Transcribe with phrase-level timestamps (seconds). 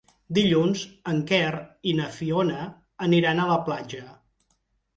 [0.35, 1.51] Dilluns en Quer
[1.93, 2.65] i na Fiona
[3.09, 4.05] aniran a la platja.